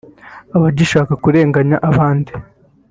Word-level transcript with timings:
abagishaka 0.55 1.13
kurenganya 1.23 1.75
abandi 1.89 2.31